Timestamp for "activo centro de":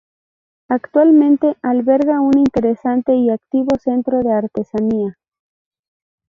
3.29-4.31